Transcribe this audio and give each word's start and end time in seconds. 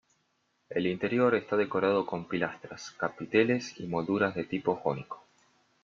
El 0.71 0.87
interior 0.87 1.35
está 1.35 1.55
decorado 1.55 2.07
con 2.07 2.25
pilastras, 2.27 2.89
capiteles 2.89 3.79
y 3.79 3.85
molduras 3.85 4.33
de 4.33 4.45
tipo 4.45 4.73
jónico. 4.77 5.23